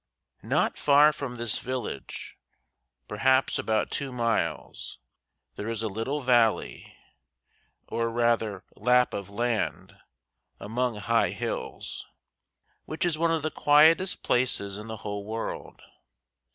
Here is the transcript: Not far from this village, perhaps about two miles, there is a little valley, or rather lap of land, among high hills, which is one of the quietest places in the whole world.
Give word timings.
Not 0.41 0.79
far 0.79 1.13
from 1.13 1.35
this 1.35 1.59
village, 1.59 2.35
perhaps 3.07 3.59
about 3.59 3.91
two 3.91 4.11
miles, 4.11 4.97
there 5.57 5.67
is 5.69 5.83
a 5.83 5.87
little 5.87 6.21
valley, 6.21 6.97
or 7.87 8.09
rather 8.09 8.63
lap 8.75 9.13
of 9.13 9.29
land, 9.29 9.95
among 10.59 10.95
high 10.95 11.29
hills, 11.29 12.07
which 12.85 13.05
is 13.05 13.19
one 13.19 13.29
of 13.29 13.43
the 13.43 13.51
quietest 13.51 14.23
places 14.23 14.75
in 14.75 14.87
the 14.87 14.97
whole 15.05 15.23
world. 15.23 15.83